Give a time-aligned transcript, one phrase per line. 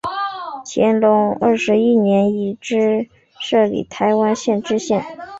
[0.65, 3.09] 乾隆二十一年以同知
[3.39, 5.05] 摄理台湾县知县。